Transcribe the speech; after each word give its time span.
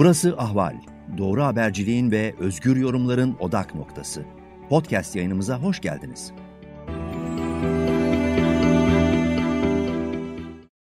Burası 0.00 0.34
Ahval. 0.38 0.76
Doğru 1.18 1.42
haberciliğin 1.42 2.10
ve 2.10 2.34
özgür 2.38 2.76
yorumların 2.76 3.36
odak 3.40 3.74
noktası. 3.74 4.24
Podcast 4.68 5.16
yayınımıza 5.16 5.58
hoş 5.62 5.80
geldiniz. 5.80 6.32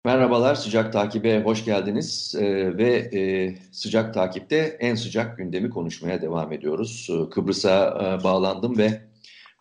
Merhabalar, 0.06 0.56
sıcak 0.56 0.94
takibe 0.94 1.42
hoş 1.42 1.66
geldiniz 1.66 2.36
ee, 2.40 2.78
ve 2.78 2.94
e, 2.94 3.56
sıcak 3.72 4.14
takipte 4.14 4.78
en 4.80 4.96
sıcak 4.96 5.38
gündemi 5.38 5.70
konuşmaya 5.70 6.22
devam 6.22 6.54
ediyoruz. 6.54 7.10
Ee, 7.12 7.30
Kıbrıs'a 7.30 7.88
e, 7.90 8.24
bağlandım 8.24 8.78
ve 8.78 9.02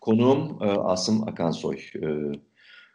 konuğum 0.01 0.57
e, 0.61 0.65
Asım 0.65 1.27
Akansoy, 1.27 1.77
e, 1.95 2.07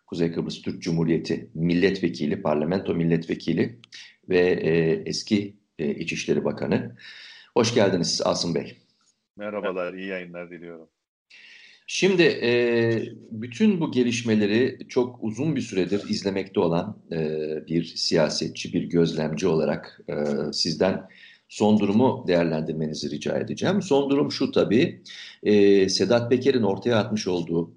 Kuzey 0.07 0.33
Kıbrıs 0.33 0.63
Türk 0.63 0.83
Cumhuriyeti 0.83 1.51
milletvekili, 1.55 2.43
parlamento 2.43 2.95
milletvekili 2.95 3.79
ve 4.29 4.41
e, 4.41 5.03
eski 5.07 5.62
e, 5.83 5.95
İçişleri 5.95 6.45
Bakanı. 6.45 6.97
Hoş 7.55 7.75
geldiniz 7.75 8.23
Asım 8.25 8.55
Bey. 8.55 8.77
Merhabalar, 9.37 9.95
iyi 9.95 10.07
yayınlar 10.07 10.51
diliyorum. 10.51 10.89
Şimdi 11.87 12.23
e, 12.23 12.53
bütün 13.31 13.81
bu 13.81 13.93
gelişmeleri 13.93 14.79
çok 14.89 15.19
uzun 15.21 15.57
bir 15.57 15.61
süredir 15.61 16.09
izlemekte 16.09 16.61
olan 16.61 16.99
e, 17.13 17.19
bir 17.69 17.85
siyasetçi, 17.85 18.73
bir 18.73 18.83
gözlemci 18.83 19.47
olarak 19.47 20.01
e, 20.09 20.15
sizden 20.53 21.09
son 21.49 21.81
durumu 21.81 22.25
değerlendirmenizi 22.29 23.11
rica 23.11 23.39
edeceğim. 23.39 23.83
Son 23.83 24.11
durum 24.11 24.33
şu 24.33 24.53
tabii, 24.53 25.03
e, 25.43 25.89
Sedat 25.89 26.31
Peker'in 26.31 26.63
ortaya 26.63 26.97
atmış 26.97 27.29
olduğu 27.29 27.75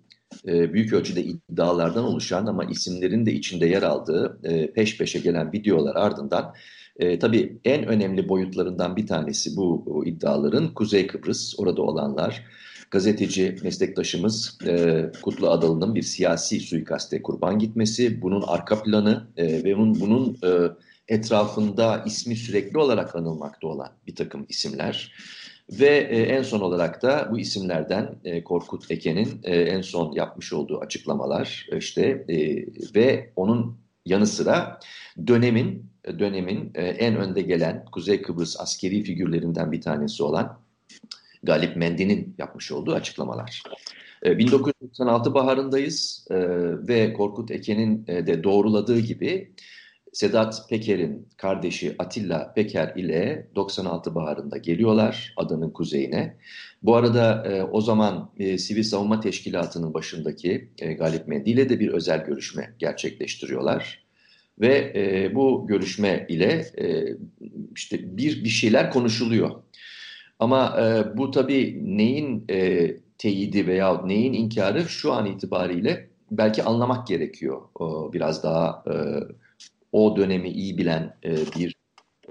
e, 0.48 0.74
büyük 0.74 0.94
ölçüde 0.94 1.24
iddialardan 1.24 2.04
oluşan 2.04 2.46
ama 2.46 2.66
isimlerin 2.66 3.26
de 3.26 3.34
içinde 3.34 3.66
yer 3.66 3.84
aldığı 3.84 4.40
e, 4.44 4.74
peş 4.74 4.98
peşe 4.98 5.20
gelen 5.20 5.54
videolar 5.54 5.96
ardından 5.96 6.56
e, 7.00 7.20
tabii 7.20 7.58
en 7.66 7.88
önemli 7.88 8.30
boyutlarından 8.30 8.96
bir 8.96 9.08
tanesi 9.08 9.56
bu 9.58 10.04
iddiaların 10.06 10.74
Kuzey 10.74 11.08
Kıbrıs, 11.08 11.60
orada 11.60 11.82
olanlar, 11.82 12.44
gazeteci 12.92 13.56
meslektaşımız 13.64 14.58
e, 14.68 15.06
Kutlu 15.22 15.50
Adalı'nın 15.50 15.96
bir 15.96 16.02
siyasi 16.02 16.60
suikaste 16.60 17.22
kurban 17.22 17.60
gitmesi, 17.60 18.22
bunun 18.22 18.42
arka 18.42 18.84
planı 18.84 19.28
e, 19.38 19.64
ve 19.64 19.78
bunun, 19.78 20.00
bunun 20.00 20.38
e, 20.44 20.72
etrafında 21.08 22.04
ismi 22.06 22.36
sürekli 22.36 22.78
olarak 22.78 23.16
anılmakta 23.16 23.68
olan 23.68 23.92
bir 24.08 24.16
takım 24.16 24.46
isimler. 24.50 25.14
Ve 25.72 25.88
e, 25.88 26.22
en 26.22 26.44
son 26.44 26.62
olarak 26.62 27.02
da 27.02 27.28
bu 27.32 27.40
isimlerden 27.40 28.16
e, 28.24 28.44
Korkut 28.44 28.92
Eken'in 28.92 29.40
e, 29.44 29.56
en 29.56 29.82
son 29.82 30.12
yapmış 30.12 30.54
olduğu 30.54 30.80
açıklamalar 30.80 31.68
işte 31.78 32.26
e, 32.30 32.66
ve 32.96 33.32
onun 33.36 33.78
yanı 34.06 34.28
sıra 34.28 34.80
dönemin 35.28 35.95
dönemin 36.20 36.72
e, 36.76 36.84
en 36.84 37.16
önde 37.16 37.42
gelen 37.42 37.86
Kuzey 37.92 38.22
Kıbrıs 38.22 38.60
askeri 38.60 39.04
figürlerinden 39.04 39.72
bir 39.72 39.82
tanesi 39.82 40.24
olan 40.24 40.60
Galip 41.44 41.76
Mendi'nin 41.76 42.36
yapmış 42.38 42.72
olduğu 42.72 42.94
açıklamalar. 42.94 43.64
1996 44.26 45.30
e, 45.30 45.34
baharındayız 45.34 46.28
e, 46.32 46.36
ve 46.88 47.14
Korkut 47.14 47.52
Eken'in 47.52 48.08
de 48.08 48.44
doğruladığı 48.44 49.00
gibi 49.00 49.54
Sedat 50.14 50.70
Peker'in 50.70 51.28
kardeşi 51.38 51.96
Atilla 52.00 52.54
Peker 52.54 52.94
ile 52.96 53.48
96 53.56 54.16
baharında 54.16 54.58
geliyorlar 54.58 55.34
adanın 55.38 55.70
kuzeyine. 55.70 56.38
Bu 56.84 56.96
arada 56.96 57.44
o 57.72 57.82
zaman 57.82 58.32
Sivil 58.58 58.84
Savunma 58.84 59.20
Teşkilatı'nın 59.20 59.94
başındaki 59.94 60.70
Galip 60.98 61.28
Mendi 61.28 61.50
ile 61.50 61.70
de 61.70 61.80
bir 61.80 61.90
özel 61.90 62.26
görüşme 62.26 62.74
gerçekleştiriyorlar. 62.80 64.05
Ve 64.62 64.94
e, 64.96 65.36
bu 65.36 65.68
görüşme 65.68 66.26
ile 66.30 66.66
e, 66.78 67.18
işte 67.76 68.18
bir 68.18 68.44
bir 68.44 68.50
şeyler 68.50 68.92
konuşuluyor. 68.92 69.52
Ama 70.40 70.78
e, 70.82 71.18
bu 71.18 71.32
tabii 71.32 71.82
neyin 71.98 72.46
e, 72.50 72.92
teyidi 73.18 73.68
veya 73.68 74.02
neyin 74.06 74.34
inkarı 74.34 74.90
şu 74.90 75.14
an 75.14 75.26
itibariyle 75.26 76.10
belki 76.32 76.64
anlamak 76.64 77.08
gerekiyor. 77.08 77.62
O, 77.80 78.14
biraz 78.14 78.44
daha 78.44 78.84
e, 78.88 78.94
o 79.92 80.16
dönemi 80.18 80.50
iyi 80.50 80.78
bilen 80.78 81.18
e, 81.26 81.36
bir 81.60 81.76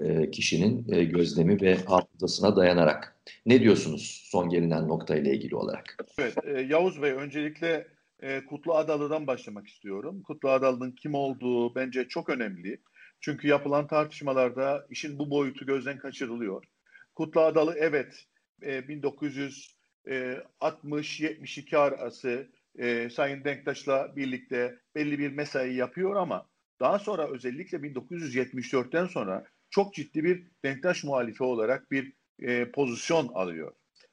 e, 0.01 0.31
kişinin 0.31 0.85
e, 0.91 1.03
gözlemi 1.03 1.61
ve 1.61 1.75
hafızasına 1.75 2.55
dayanarak. 2.55 3.15
Ne 3.45 3.61
diyorsunuz 3.61 4.27
son 4.31 4.49
gelinen 4.49 4.87
nokta 4.87 5.15
ile 5.15 5.33
ilgili 5.33 5.55
olarak? 5.55 5.97
Evet, 6.19 6.35
e, 6.43 6.61
Yavuz 6.61 7.01
Bey 7.01 7.11
öncelikle 7.11 7.87
e, 8.19 8.45
Kutlu 8.45 8.75
Adalı'dan 8.75 9.27
başlamak 9.27 9.67
istiyorum. 9.67 10.23
Kutlu 10.23 10.49
Adalı'nın 10.49 10.91
kim 10.91 11.13
olduğu 11.13 11.75
bence 11.75 12.07
çok 12.07 12.29
önemli. 12.29 12.81
Çünkü 13.19 13.47
yapılan 13.47 13.87
tartışmalarda 13.87 14.87
işin 14.89 15.19
bu 15.19 15.29
boyutu 15.29 15.65
gözden 15.65 15.97
kaçırılıyor. 15.97 16.65
Kutlu 17.15 17.41
Adalı 17.41 17.75
evet 17.77 18.25
e, 18.61 18.79
1960-72 18.79 21.77
arası 21.77 22.51
e, 22.77 23.09
Sayın 23.09 23.43
Denktaş'la 23.43 24.15
birlikte 24.15 24.79
belli 24.95 25.19
bir 25.19 25.31
mesai 25.31 25.75
yapıyor 25.75 26.15
ama 26.15 26.49
daha 26.79 26.99
sonra 26.99 27.31
özellikle 27.31 27.77
1974'ten 27.77 29.05
sonra 29.05 29.45
çok 29.69 29.93
ciddi 29.93 30.23
bir 30.23 30.47
Denktaş 30.63 31.03
muhalifi 31.03 31.43
olarak 31.43 31.91
bir 31.91 32.13
e, 32.39 32.71
pozisyon 32.71 33.27
alıyor. 33.27 33.71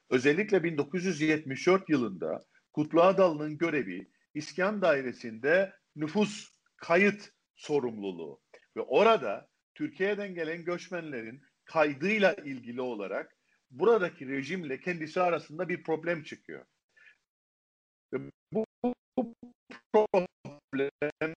Özellikle 0.09 0.63
1974 0.63 1.89
yılında 1.89 2.45
Kutlu 2.73 3.01
Adalı'nın 3.01 3.57
görevi 3.57 4.11
İskan 4.33 4.81
Dairesi'nde 4.81 5.73
nüfus 5.95 6.49
kayıt 6.77 7.31
sorumluluğu 7.55 8.41
ve 8.77 8.81
orada 8.81 9.49
Türkiye'den 9.75 10.35
gelen 10.35 10.65
göçmenlerin 10.65 11.41
kaydıyla 11.65 12.33
ilgili 12.33 12.81
olarak 12.81 13.37
buradaki 13.71 14.27
rejimle 14.27 14.79
kendisi 14.79 15.21
arasında 15.21 15.69
bir 15.69 15.83
problem 15.83 16.23
çıkıyor. 16.23 16.65
Ve 18.13 18.17
bu, 18.51 18.65
problem 19.93 21.33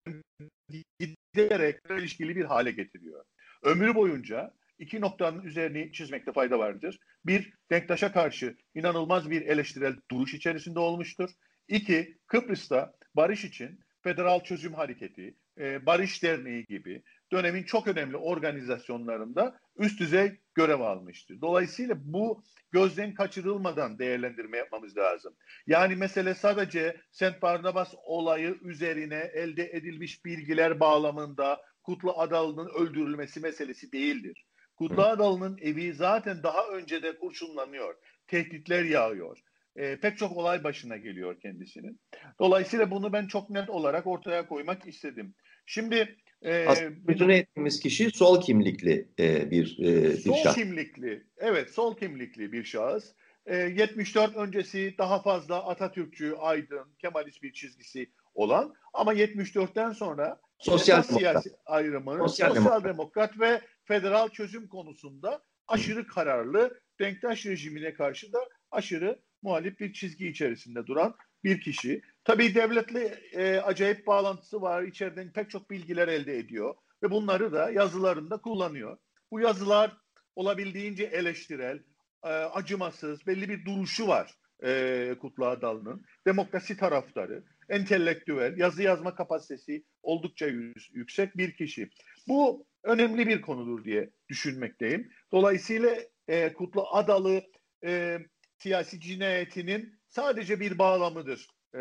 giderek 1.35 1.81
ilişkili 1.91 2.37
bir 2.37 2.45
hale 2.45 2.71
getiriyor. 2.71 3.25
Ömrü 3.63 3.95
boyunca 3.95 4.55
iki 4.79 5.01
noktanın 5.01 5.43
üzerini 5.43 5.93
çizmekte 5.93 6.33
fayda 6.33 6.59
vardır. 6.59 6.99
Bir, 7.27 7.53
Denktaş'a 7.71 8.13
karşı 8.13 8.57
inanılmaz 8.75 9.31
bir 9.31 9.43
eleştirel 9.43 9.97
duruş 10.11 10.35
içerisinde 10.35 10.79
olmuştur. 10.79 11.31
İki, 11.69 12.19
Kıbrıs'ta 12.27 12.93
barış 13.17 13.45
için 13.45 13.81
Federal 14.03 14.41
Çözüm 14.41 14.75
Hareketi, 14.75 15.35
e, 15.59 15.87
Barış 15.87 16.23
Derneği 16.23 16.65
gibi 16.65 17.03
dönemin 17.33 17.63
çok 17.63 17.89
önemli 17.89 18.17
organizasyonlarında 18.17 19.59
üst 19.77 20.01
düzey 20.01 20.41
görev 20.55 20.81
almıştır. 20.81 21.41
Dolayısıyla 21.41 21.95
bu 21.99 22.43
gözden 22.71 23.15
kaçırılmadan 23.15 23.99
değerlendirme 23.99 24.57
yapmamız 24.59 24.97
lazım. 24.97 25.37
Yani 25.67 25.97
mesele 25.97 26.35
sadece 26.35 26.97
St. 27.13 27.43
Barnabas 27.43 27.95
olayı 28.05 28.59
üzerine 28.63 29.31
elde 29.35 29.71
edilmiş 29.73 30.25
bilgiler 30.25 30.81
bağlamında 30.81 31.61
Kutlu 31.83 32.19
Adalı'nın 32.19 32.69
öldürülmesi 32.69 33.41
meselesi 33.41 33.93
değildir. 33.93 34.47
Kutlu 34.77 35.03
Adalı'nın 35.03 35.59
evi 35.63 35.95
zaten 35.95 36.43
daha 36.43 36.69
önce 36.69 37.03
de 37.03 37.19
kurşunlanıyor. 37.19 37.95
Tehditler 38.27 38.85
yağıyor 38.85 39.39
e, 39.77 39.97
pek 39.97 40.19
çok 40.19 40.37
olay 40.37 40.65
başına 40.65 40.97
geliyor 40.97 41.41
kendisinin. 41.41 42.01
Dolayısıyla 42.41 42.91
bunu 42.91 43.13
ben 43.13 43.27
çok 43.27 43.51
net 43.51 43.71
olarak 43.71 44.07
ortaya 44.07 44.49
koymak 44.49 44.87
istedim. 44.87 45.35
Şimdi 45.67 46.17
e, 46.45 46.67
bütün 47.09 47.29
ettiğimiz 47.29 47.81
kişi 47.81 48.11
sol 48.11 48.41
kimlikli 48.41 49.09
e, 49.19 49.51
bir, 49.51 49.79
e, 49.79 50.13
bir 50.13 50.17
sol 50.17 50.35
şahıs. 50.35 50.57
kimlikli, 50.57 51.25
evet 51.39 51.71
sol 51.71 51.97
kimlikli 51.97 52.53
bir 52.53 52.65
şahıs. 52.65 53.13
E, 53.47 53.57
74 53.57 54.37
öncesi 54.37 54.95
daha 54.99 55.23
fazla 55.23 55.69
Atatürkçü, 55.69 56.35
aydın, 56.39 56.95
Kemalist 56.99 57.43
bir 57.43 57.53
çizgisi 57.53 58.11
olan 58.35 58.75
ama 58.93 59.15
74'ten 59.15 59.93
sonra 59.93 60.41
sosyal 60.59 61.03
siyasi 61.03 61.51
ayrımını 61.67 62.19
sosyal, 62.19 62.49
sosyal 62.49 62.65
demokrat. 62.65 62.85
demokrat 62.85 63.41
ve 63.41 63.61
federal 63.85 64.29
çözüm 64.29 64.69
konusunda 64.69 65.43
aşırı 65.69 66.07
kararlı 66.07 66.81
Denktaş 67.01 67.47
rejimine 67.47 67.95
karşı 67.95 68.33
da 68.33 68.39
aşırı 68.71 69.23
muhalif 69.43 69.81
bir 69.81 69.93
çizgi 69.93 70.29
içerisinde 70.29 70.87
duran 70.87 71.15
bir 71.45 71.61
kişi. 71.61 72.03
Tabii 72.25 72.55
devletle 72.55 73.05
e, 73.33 73.57
acayip 73.57 74.07
bağlantısı 74.07 74.63
var. 74.63 74.83
İçeriden 74.83 75.33
pek 75.33 75.51
çok 75.51 75.71
bilgiler 75.71 76.09
elde 76.09 76.39
ediyor 76.39 76.75
ve 77.03 77.11
bunları 77.11 77.53
da 77.53 77.71
yazılarında 77.71 78.37
kullanıyor. 78.41 78.99
Bu 79.31 79.41
yazılar 79.41 79.97
olabildiğince 80.37 81.05
eleştirel, 81.05 81.83
e, 82.25 82.29
acımasız, 82.29 83.27
belli 83.27 83.49
bir 83.49 83.65
duruşu 83.65 84.09
var 84.09 84.35
e, 84.65 85.15
Kutlu 85.21 85.47
Adalı'nın. 85.47 86.05
Demokrasi 86.27 86.77
taraftarı, 86.77 87.45
entelektüel, 87.69 88.59
yazı 88.59 88.83
yazma 88.83 89.15
kapasitesi 89.15 89.85
oldukça 90.03 90.47
yüksek 90.93 91.37
bir 91.37 91.57
kişi. 91.57 91.91
Bu 92.29 92.67
önemli 92.83 93.27
bir 93.27 93.41
konudur 93.41 93.85
diye 93.85 94.11
düşünmekteyim. 94.29 95.13
Dolayısıyla 95.33 95.97
e, 96.29 96.53
Kutlu 96.53 96.87
Adalı 96.97 97.43
e, 97.85 98.19
siyasi 98.59 99.01
cinayetinin 99.01 100.01
sadece 100.09 100.61
bir 100.61 100.79
bağlamıdır 100.79 101.49
e, 101.75 101.81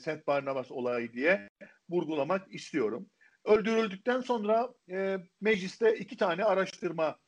St. 0.00 0.26
Barnabas 0.26 0.70
olayı 0.70 1.12
diye 1.12 1.48
vurgulamak 1.90 2.54
istiyorum. 2.54 3.10
Öldürüldükten 3.44 4.20
sonra 4.20 4.68
e, 4.90 5.18
mecliste 5.40 5.96
iki 5.96 6.16
tane 6.16 6.44
araştırma 6.44 7.18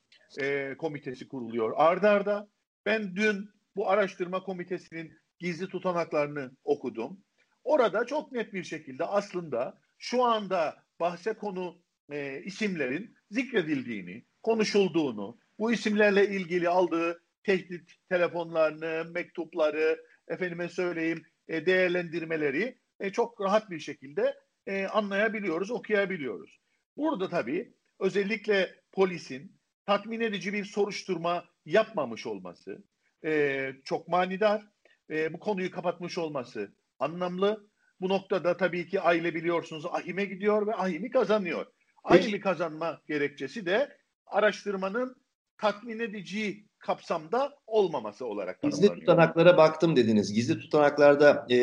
e, 0.40 0.74
komitesi 0.78 1.28
kuruluyor 1.28 1.72
ardarda. 1.76 2.10
Arda. 2.10 2.48
Ben 2.86 3.16
dün 3.16 3.50
bu 3.76 3.90
araştırma 3.90 4.42
komitesinin 4.42 5.12
gizli 5.38 5.68
tutanaklarını 5.68 6.50
okudum. 6.64 7.24
Orada 7.68 8.06
çok 8.06 8.32
net 8.32 8.52
bir 8.52 8.64
şekilde 8.64 9.04
aslında 9.04 9.78
şu 9.98 10.24
anda 10.24 10.82
bahse 11.00 11.32
konu 11.32 11.82
e, 12.12 12.42
isimlerin 12.44 13.16
zikredildiğini, 13.30 14.24
konuşulduğunu, 14.42 15.38
bu 15.58 15.72
isimlerle 15.72 16.28
ilgili 16.28 16.68
aldığı 16.68 17.22
tehdit 17.42 17.92
telefonlarını, 18.08 19.10
mektupları, 19.10 20.04
efendime 20.28 20.68
söyleyeyim 20.68 21.22
e, 21.48 21.66
değerlendirmeleri 21.66 22.78
e, 23.00 23.10
çok 23.10 23.40
rahat 23.40 23.70
bir 23.70 23.80
şekilde 23.80 24.38
e, 24.66 24.86
anlayabiliyoruz, 24.86 25.70
okuyabiliyoruz. 25.70 26.60
Burada 26.96 27.28
tabii 27.28 27.74
özellikle 28.00 28.74
polisin 28.92 29.60
tatmin 29.86 30.20
edici 30.20 30.52
bir 30.52 30.64
soruşturma 30.64 31.44
yapmamış 31.64 32.26
olması 32.26 32.84
e, 33.24 33.72
çok 33.84 34.08
manidar. 34.08 34.62
E, 35.10 35.32
bu 35.32 35.38
konuyu 35.38 35.70
kapatmış 35.70 36.18
olması 36.18 36.72
anlamlı. 36.98 37.68
Bu 38.00 38.08
noktada 38.08 38.56
tabii 38.56 38.88
ki 38.88 39.00
aile 39.00 39.34
biliyorsunuz 39.34 39.86
ahime 39.86 40.24
gidiyor 40.24 40.66
ve 40.66 40.74
ahimi 40.74 41.10
kazanıyor. 41.10 41.66
Ahimi 42.04 42.40
kazanma 42.40 43.00
gerekçesi 43.08 43.66
de 43.66 43.96
araştırmanın 44.26 45.16
tatmin 45.58 45.98
edici 45.98 46.64
kapsamda 46.78 47.54
olmaması 47.66 48.26
olarak 48.26 48.62
Gizli 48.62 48.88
tutanaklara 48.88 49.56
baktım 49.56 49.96
dediniz. 49.96 50.32
Gizli 50.32 50.58
tutanaklarda 50.58 51.46
e, 51.50 51.58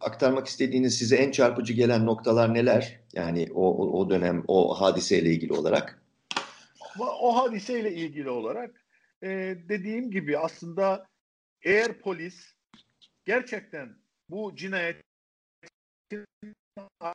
aktarmak 0.00 0.46
istediğiniz 0.46 0.98
size 0.98 1.16
en 1.16 1.30
çarpıcı 1.30 1.72
gelen 1.72 2.06
noktalar 2.06 2.54
neler? 2.54 3.00
Yani 3.12 3.48
o, 3.54 3.76
o, 3.76 4.00
o 4.00 4.10
dönem 4.10 4.44
o 4.48 4.80
hadiseyle 4.80 5.30
ilgili 5.30 5.52
olarak. 5.52 6.02
O 6.98 7.36
hadiseyle 7.36 7.92
ilgili 7.94 8.30
olarak 8.30 8.84
e, 9.22 9.28
dediğim 9.68 10.10
gibi 10.10 10.38
aslında 10.38 11.06
eğer 11.62 12.00
polis 12.00 12.54
gerçekten 13.24 14.01
bu 14.32 14.56
cinayetin 14.56 15.02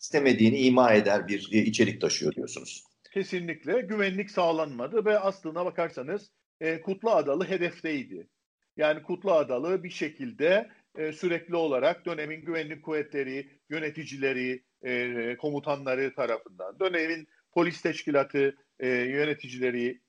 istemediğini 0.00 0.58
ima 0.60 0.92
eder 0.92 1.28
bir 1.28 1.48
e, 1.52 1.58
içerik 1.58 2.00
taşıyor 2.00 2.32
diyorsunuz. 2.32 2.84
Kesinlikle. 3.12 3.80
Güvenlik 3.80 4.30
sağlanmadı 4.30 5.04
ve 5.04 5.18
aslına 5.18 5.64
bakarsanız 5.64 6.30
e, 6.60 6.80
Kutlu 6.80 7.10
Adalı 7.10 7.44
hedefteydi. 7.44 8.28
Yani 8.76 9.02
Kutlu 9.02 9.32
Adalı 9.32 9.84
bir 9.84 9.90
şekilde 9.90 10.70
e, 10.98 11.12
sürekli 11.12 11.56
olarak 11.56 12.06
dönemin 12.06 12.44
güvenlik 12.44 12.82
kuvvetleri, 12.82 13.50
yöneticileri, 13.70 14.62
e, 14.82 15.36
komutanları 15.36 16.14
tarafından, 16.14 16.80
dönemin 16.80 17.28
polis 17.52 17.82
teşkilatı 17.82 18.56
e, 18.80 18.88
yöneticileri, 18.88 20.00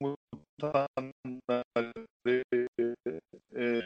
komutanları 0.00 1.12
e, 3.56 3.82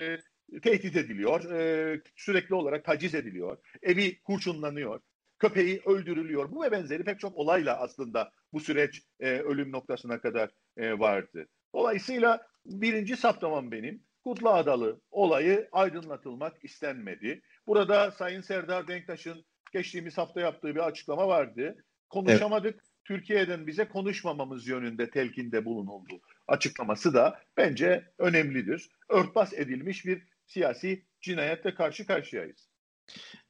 tehdit 0.63 0.97
ediliyor, 0.97 1.51
e, 1.51 2.01
sürekli 2.17 2.55
olarak 2.55 2.85
taciz 2.85 3.15
ediliyor, 3.15 3.59
evi 3.83 4.21
kurşunlanıyor, 4.21 5.01
köpeği 5.39 5.83
öldürülüyor. 5.87 6.51
Bu 6.51 6.63
ve 6.63 6.73
benzeri 6.73 7.05
pek 7.05 7.21
çok 7.21 7.37
olayla 7.37 7.81
aslında 7.81 8.33
bu 8.53 8.61
süreç 8.61 9.03
e, 9.21 9.31
ölüm 9.31 9.73
noktasına 9.73 10.21
kadar 10.21 10.51
e, 10.77 10.99
vardı. 10.99 11.47
Dolayısıyla 11.75 12.47
birinci 12.67 13.17
saptamam 13.17 13.71
benim. 13.73 14.03
Kutlu 14.25 14.51
Adalı 14.51 15.01
olayı 15.11 15.69
aydınlatılmak 15.73 16.65
istenmedi. 16.65 17.43
Burada 17.67 18.11
Sayın 18.11 18.41
Serdar 18.41 18.89
Denktaş'ın 18.89 19.45
geçtiğimiz 19.73 20.19
hafta 20.19 20.41
yaptığı 20.41 20.75
bir 20.75 20.87
açıklama 20.87 21.29
vardı. 21.29 21.85
Konuşamadık. 22.09 22.75
Evet. 22.75 22.94
Türkiye'den 23.05 23.67
bize 23.67 23.89
konuşmamamız 23.89 24.67
yönünde 24.67 25.11
telkinde 25.11 25.65
bulunuldu. 25.65 26.21
Açıklaması 26.49 27.15
da 27.15 27.39
bence 27.57 28.05
önemlidir. 28.19 28.89
Örtbas 29.09 29.53
edilmiş 29.53 30.07
bir 30.07 30.23
siyasi 30.47 31.03
cinayetle 31.21 31.75
karşı 31.75 32.07
karşıyayız. 32.07 32.69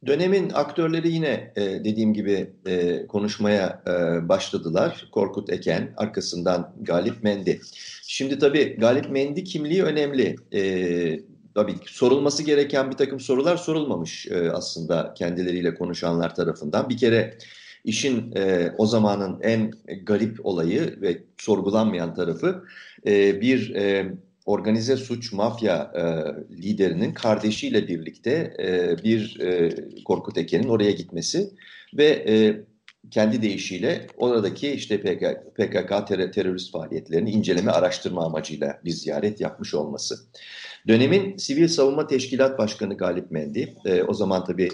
Dönemin 0.07 0.51
aktörleri 0.51 1.09
yine 1.09 1.53
e, 1.57 1.63
dediğim 1.63 2.15
gibi 2.15 2.51
e, 2.67 3.07
konuşmaya 3.07 3.83
e, 3.87 4.29
başladılar. 4.29 5.09
Korkut 5.13 5.51
Eken, 5.51 5.95
arkasından 5.97 6.77
Galip 6.81 7.23
Mendi. 7.23 7.61
Şimdi 8.03 8.39
tabii 8.39 8.77
Galip 8.79 9.11
Mendi 9.11 9.45
kimliği 9.45 9.83
önemli. 9.83 10.37
E, 10.55 11.21
tabii 11.55 11.75
sorulması 11.87 12.43
gereken 12.43 12.91
bir 12.91 12.97
takım 12.97 13.21
sorular 13.21 13.57
sorulmamış 13.57 14.27
e, 14.27 14.51
aslında 14.51 15.15
kendileriyle 15.15 15.75
konuşanlar 15.75 16.35
tarafından. 16.35 16.89
Bir 16.89 16.97
kere 16.97 17.39
işin 17.85 18.33
e, 18.37 18.73
o 18.79 18.87
zamanın 18.87 19.41
en 19.43 19.73
garip 20.03 20.47
olayı 20.47 21.01
ve 21.01 21.23
sorgulanmayan 21.39 22.15
tarafı 22.15 22.65
e, 23.07 23.41
bir... 23.41 23.75
E, 23.75 24.15
organize 24.47 24.97
suç 24.97 25.33
mafya 25.33 25.93
e, 25.95 26.03
liderinin 26.63 27.15
kardeşiyle 27.15 27.89
birlikte 27.89 28.55
e, 28.59 28.97
bir 29.05 29.41
e, 29.41 29.71
Korkut 30.05 30.39
Eken'in 30.39 30.69
oraya 30.69 30.91
gitmesi 30.91 31.51
ve 31.97 32.07
e, 32.29 32.65
kendi 33.11 33.43
deyişiyle 33.43 34.07
oradaki 34.17 34.71
işte 34.71 35.01
PKK, 35.01 35.57
PKK 35.57 36.09
ter 36.09 36.33
terörist 36.33 36.73
faaliyetlerini 36.73 37.31
inceleme 37.31 37.71
araştırma 37.71 38.25
amacıyla 38.25 38.81
bir 38.85 38.91
ziyaret 38.91 39.41
yapmış 39.41 39.75
olması. 39.75 40.15
Dönemin 40.89 41.37
Sivil 41.37 41.69
Savunma 41.69 42.07
Teşkilat 42.07 42.59
Başkanı 42.59 42.97
Galip 42.97 43.31
Mendi, 43.31 43.75
e, 43.87 44.03
o 44.03 44.15
zaman 44.15 44.45
tabii 44.45 44.69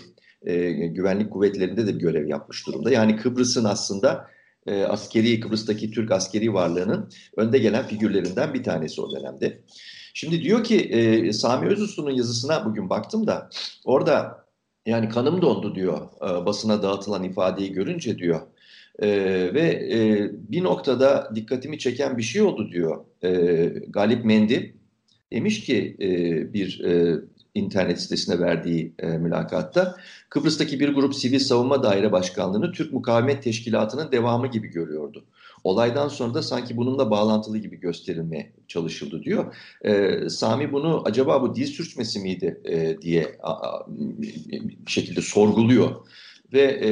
e, 0.46 0.70
güvenlik 0.70 1.30
kuvvetlerinde 1.30 1.86
de 1.86 1.94
bir 1.94 2.00
görev 2.00 2.28
yapmış 2.28 2.66
durumda. 2.66 2.90
Yani 2.90 3.16
Kıbrıs'ın 3.16 3.64
aslında 3.64 4.30
e, 4.66 4.82
askeri 4.84 5.40
Kıbrıs'taki 5.40 5.90
Türk 5.90 6.12
askeri 6.12 6.54
varlığının 6.54 7.10
önde 7.36 7.58
gelen 7.58 7.86
figürlerinden 7.86 8.54
bir 8.54 8.62
tanesi 8.62 9.00
o 9.00 9.10
dönemde. 9.16 9.60
Şimdi 10.14 10.42
diyor 10.42 10.64
ki 10.64 10.76
e, 10.78 11.32
Sami 11.32 11.68
Özuslu'nun 11.68 12.10
yazısına 12.10 12.64
bugün 12.64 12.90
baktım 12.90 13.26
da 13.26 13.50
orada 13.84 14.44
yani 14.86 15.08
kanım 15.08 15.42
dondu 15.42 15.74
diyor 15.74 16.00
e, 16.16 16.46
basına 16.46 16.82
dağıtılan 16.82 17.24
ifadeyi 17.24 17.72
görünce 17.72 18.18
diyor. 18.18 18.40
E, 18.98 19.08
ve 19.54 19.88
e, 19.92 20.30
bir 20.32 20.64
noktada 20.64 21.32
dikkatimi 21.34 21.78
çeken 21.78 22.18
bir 22.18 22.22
şey 22.22 22.42
oldu 22.42 22.70
diyor. 22.72 23.04
E, 23.24 23.30
Galip 23.88 24.24
Mendi 24.24 24.76
demiş 25.32 25.60
ki 25.60 25.96
e, 26.00 26.08
bir 26.52 26.84
e, 26.84 27.20
internet 27.54 28.00
sitesine 28.00 28.40
verdiği 28.40 28.92
e, 28.98 29.06
mülakatta 29.06 29.96
Kıbrıs'taki 30.28 30.80
bir 30.80 30.88
grup 30.88 31.14
sivil 31.14 31.38
savunma 31.38 31.82
daire 31.82 32.12
başkanlığını 32.12 32.72
Türk 32.72 32.92
Mukavemet 32.92 33.42
Teşkilatı'nın 33.42 34.12
devamı 34.12 34.46
gibi 34.46 34.68
görüyordu. 34.68 35.24
Olaydan 35.64 36.08
sonra 36.08 36.34
da 36.34 36.42
sanki 36.42 36.76
bununla 36.76 37.10
bağlantılı 37.10 37.58
gibi 37.58 37.80
gösterilmeye 37.80 38.52
çalışıldı 38.68 39.22
diyor. 39.22 39.54
E, 39.84 40.20
Sami 40.28 40.72
bunu 40.72 41.02
acaba 41.04 41.42
bu 41.42 41.54
dil 41.54 41.66
sürçmesi 41.66 42.20
miydi 42.20 42.60
e, 42.64 43.02
diye 43.02 43.38
a, 43.42 43.52
a, 43.52 43.86
bir 44.86 44.90
şekilde 44.90 45.20
sorguluyor. 45.20 45.90
Ve 46.52 46.62
e, 46.62 46.90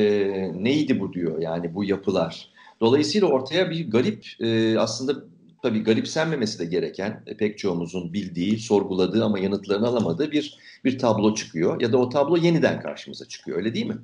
neydi 0.64 1.00
bu 1.00 1.12
diyor 1.12 1.38
yani 1.38 1.74
bu 1.74 1.84
yapılar. 1.84 2.50
Dolayısıyla 2.80 3.28
ortaya 3.28 3.70
bir 3.70 3.90
garip 3.90 4.26
e, 4.40 4.78
aslında 4.78 5.24
tabii 5.62 5.84
garipsenmemesi 5.84 6.58
de 6.58 6.64
gereken 6.64 7.22
e, 7.26 7.36
pek 7.36 7.58
çoğumuzun 7.58 8.12
bildiği, 8.12 8.58
sorguladığı 8.58 9.24
ama 9.24 9.38
yanıtlarını 9.38 9.86
alamadığı 9.86 10.32
bir 10.32 10.58
bir 10.84 10.98
tablo 10.98 11.34
çıkıyor 11.34 11.80
ya 11.80 11.92
da 11.92 11.98
o 11.98 12.08
tablo 12.08 12.36
yeniden 12.36 12.80
karşımıza 12.80 13.28
çıkıyor 13.28 13.56
öyle 13.58 13.74
değil 13.74 13.86
mi? 13.86 13.96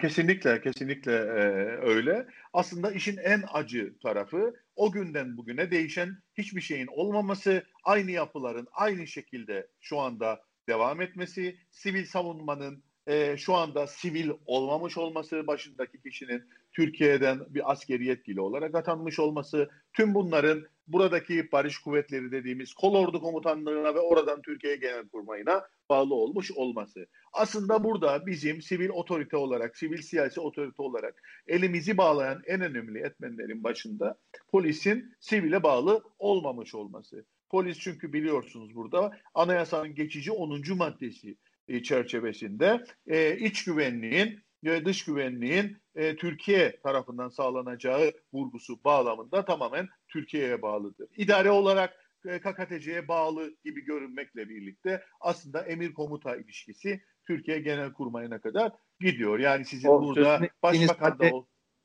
Kesinlikle, 0.00 0.60
kesinlikle 0.60 1.12
e, 1.12 1.44
öyle. 1.82 2.26
Aslında 2.52 2.92
işin 2.92 3.16
en 3.16 3.42
acı 3.52 3.94
tarafı 4.02 4.54
o 4.76 4.92
günden 4.92 5.36
bugüne 5.36 5.70
değişen 5.70 6.18
hiçbir 6.38 6.60
şeyin 6.60 6.86
olmaması, 6.86 7.62
aynı 7.84 8.10
yapıların 8.10 8.66
aynı 8.72 9.06
şekilde 9.06 9.66
şu 9.80 9.98
anda 9.98 10.40
devam 10.68 11.00
etmesi, 11.00 11.56
sivil 11.70 12.06
savunmanın 12.06 12.84
e, 13.06 13.36
şu 13.36 13.54
anda 13.54 13.86
sivil 13.86 14.30
olmamış 14.46 14.98
olması, 14.98 15.46
başındaki 15.46 16.00
kişinin 16.00 16.42
Türkiye'den 16.72 17.40
bir 17.48 17.72
askeri 17.72 18.06
yetkili 18.06 18.40
olarak 18.40 18.74
atanmış 18.74 19.18
olması, 19.18 19.70
tüm 19.92 20.14
bunların 20.14 20.64
buradaki 20.88 21.52
barış 21.52 21.78
kuvvetleri 21.78 22.32
dediğimiz 22.32 22.74
kolordu 22.74 23.20
komutanlığına 23.20 23.94
ve 23.94 24.00
oradan 24.00 24.42
Türkiye 24.42 24.76
Genelkurmayı'na 24.76 25.62
bağlı 25.88 26.14
olmuş 26.14 26.52
olması. 26.52 27.06
Aslında 27.32 27.84
burada 27.84 28.26
bizim 28.26 28.62
sivil 28.62 28.88
otorite 28.88 29.36
olarak, 29.36 29.76
sivil 29.76 30.02
siyasi 30.02 30.40
otorite 30.40 30.82
olarak 30.82 31.22
elimizi 31.46 31.96
bağlayan 31.96 32.42
en 32.46 32.60
önemli 32.60 32.98
etmenlerin 32.98 33.64
başında 33.64 34.18
polisin 34.48 35.14
sivile 35.20 35.62
bağlı 35.62 36.02
olmamış 36.18 36.74
olması. 36.74 37.24
Polis 37.50 37.78
çünkü 37.78 38.12
biliyorsunuz 38.12 38.74
burada 38.74 39.18
anayasanın 39.34 39.94
geçici 39.94 40.32
10. 40.32 40.76
maddesi 40.76 41.36
çerçevesinde 41.82 42.84
e, 43.06 43.36
iç 43.36 43.64
güvenliğin 43.64 44.40
ve 44.64 44.84
dış 44.84 45.04
güvenliğin 45.04 45.76
e, 45.94 46.16
Türkiye 46.16 46.80
tarafından 46.82 47.28
sağlanacağı 47.28 48.12
vurgusu 48.32 48.84
bağlamında 48.84 49.44
tamamen 49.44 49.88
Türkiye'ye 50.08 50.62
bağlıdır. 50.62 51.08
İdare 51.16 51.50
olarak 51.50 51.94
e, 52.26 52.40
KKTC'ye 52.40 53.08
bağlı 53.08 53.54
gibi 53.64 53.84
görünmekle 53.84 54.48
birlikte 54.48 55.02
aslında 55.20 55.62
emir 55.62 55.94
komuta 55.94 56.36
ilişkisi 56.36 57.00
Türkiye 57.26 57.58
Genel 57.58 57.92
Kurmayına 57.92 58.40
kadar 58.40 58.72
gidiyor. 59.00 59.38
Yani 59.38 59.64
sizin 59.64 59.88
o, 59.88 60.02
burada 60.02 60.40
başbakan 60.62 61.18
da. 61.18 61.30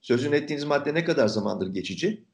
Sözün 0.02 0.32
ettiğiniz 0.32 0.64
madde 0.64 0.94
ne 0.94 1.04
kadar 1.04 1.28
zamandır 1.28 1.74
geçici? 1.74 2.29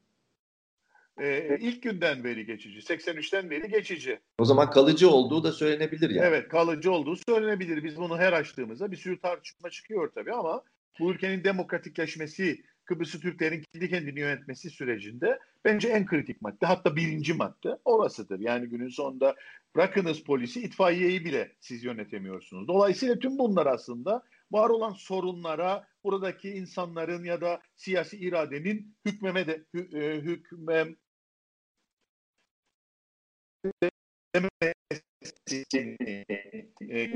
Ee, 1.20 1.58
ilk 1.60 1.82
günden 1.82 2.24
beri 2.24 2.46
geçici. 2.46 2.78
83'ten 2.78 3.50
beri 3.50 3.68
geçici. 3.68 4.20
O 4.38 4.44
zaman 4.44 4.70
kalıcı 4.70 5.10
olduğu 5.10 5.44
da 5.44 5.52
söylenebilir 5.52 6.10
yani. 6.10 6.26
Evet 6.26 6.48
kalıcı 6.48 6.92
olduğu 6.92 7.16
söylenebilir. 7.28 7.84
Biz 7.84 7.96
bunu 7.96 8.18
her 8.18 8.32
açtığımızda 8.32 8.90
bir 8.90 8.96
sürü 8.96 9.20
tartışma 9.20 9.70
çıkıyor 9.70 10.10
tabii 10.14 10.32
ama 10.32 10.62
bu 11.00 11.12
ülkenin 11.12 11.44
demokratikleşmesi, 11.44 12.62
Kıbrıs'ı 12.84 13.20
Türklerin 13.20 13.64
kendi 13.72 13.90
kendini 13.90 14.20
yönetmesi 14.20 14.70
sürecinde 14.70 15.38
bence 15.64 15.88
en 15.88 16.06
kritik 16.06 16.42
madde 16.42 16.66
hatta 16.66 16.96
birinci 16.96 17.34
madde 17.34 17.78
orasıdır. 17.84 18.40
Yani 18.40 18.66
günün 18.66 18.88
sonunda 18.88 19.34
bırakınız 19.74 20.20
polisi 20.20 20.62
itfaiyeyi 20.62 21.24
bile 21.24 21.52
siz 21.60 21.84
yönetemiyorsunuz. 21.84 22.68
Dolayısıyla 22.68 23.18
tüm 23.18 23.38
bunlar 23.38 23.66
aslında 23.66 24.22
var 24.52 24.70
olan 24.70 24.92
sorunlara 24.92 25.86
buradaki 26.04 26.50
insanların 26.50 27.24
ya 27.24 27.40
da 27.40 27.60
siyasi 27.76 28.16
iradenin 28.16 28.94
hükmeme 29.04 29.46
de 29.46 29.64
e, 29.74 30.20
hükmem 30.20 30.96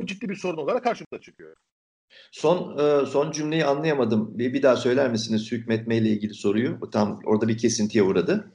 ciddi 0.04 0.28
bir 0.28 0.36
sorun 0.36 0.56
olarak 0.56 0.84
karşımıza 0.84 1.20
çıkıyor. 1.20 1.56
Son 2.32 2.78
e, 2.78 3.06
son 3.06 3.30
cümleyi 3.30 3.64
anlayamadım. 3.64 4.38
Bir, 4.38 4.54
bir 4.54 4.62
daha 4.62 4.76
söyler 4.76 5.10
misiniz 5.10 5.52
hükmetme 5.52 5.96
ile 5.96 6.08
ilgili 6.08 6.34
soruyu? 6.34 6.80
Tam 6.92 7.20
orada 7.24 7.48
bir 7.48 7.58
kesintiye 7.58 8.04
uğradı. 8.04 8.52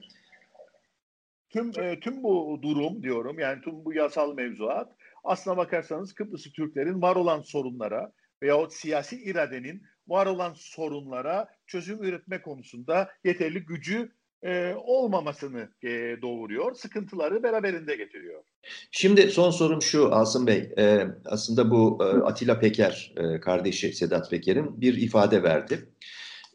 Tüm 1.49 1.71
e, 1.79 1.99
tüm 1.99 2.23
bu 2.23 2.59
durum 2.61 3.03
diyorum 3.03 3.39
yani 3.39 3.61
tüm 3.61 3.85
bu 3.85 3.93
yasal 3.93 4.33
mevzuat 4.33 4.95
aslına 5.23 5.57
bakarsanız 5.57 6.13
Kıbrıslı 6.13 6.51
Türklerin 6.51 7.01
var 7.01 7.15
olan 7.15 7.41
sorunlara 7.41 8.11
veyahut 8.43 8.73
siyasi 8.73 9.23
iradenin 9.23 9.83
var 10.07 10.25
olan 10.25 10.53
sorunlara 10.55 11.47
çözüm 11.67 12.03
üretme 12.03 12.41
konusunda 12.41 13.09
yeterli 13.23 13.65
gücü 13.65 14.11
e, 14.45 14.75
olmamasını 14.85 15.69
e, 15.83 15.89
doğuruyor. 16.21 16.75
Sıkıntıları 16.75 17.43
beraberinde 17.43 17.95
getiriyor. 17.95 18.43
Şimdi 18.91 19.31
son 19.31 19.51
sorum 19.51 19.81
şu 19.81 20.15
Asım 20.15 20.47
Bey. 20.47 20.69
E, 20.77 21.07
aslında 21.25 21.71
bu 21.71 21.99
e, 22.01 22.05
Atilla 22.05 22.59
Peker 22.59 23.13
e, 23.17 23.39
kardeşi 23.39 23.93
Sedat 23.93 24.31
Peker'in 24.31 24.81
bir 24.81 24.97
ifade 24.97 25.43
verdi. 25.43 25.89